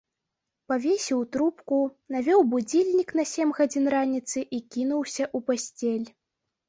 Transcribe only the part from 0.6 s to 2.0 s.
Павесіў трубку,